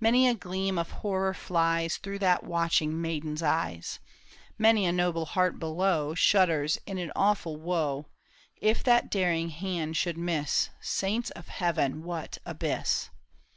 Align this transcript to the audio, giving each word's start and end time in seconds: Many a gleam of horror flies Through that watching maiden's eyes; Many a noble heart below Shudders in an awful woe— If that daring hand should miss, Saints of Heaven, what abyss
Many 0.00 0.26
a 0.26 0.34
gleam 0.34 0.78
of 0.78 0.90
horror 0.90 1.32
flies 1.32 1.98
Through 1.98 2.18
that 2.18 2.42
watching 2.42 3.00
maiden's 3.00 3.40
eyes; 3.40 4.00
Many 4.58 4.84
a 4.84 4.90
noble 4.90 5.26
heart 5.26 5.60
below 5.60 6.12
Shudders 6.16 6.76
in 6.86 6.98
an 6.98 7.12
awful 7.14 7.54
woe— 7.56 8.06
If 8.56 8.82
that 8.82 9.12
daring 9.12 9.50
hand 9.50 9.96
should 9.96 10.18
miss, 10.18 10.70
Saints 10.80 11.30
of 11.30 11.46
Heaven, 11.46 12.02
what 12.02 12.38
abyss 12.44 13.10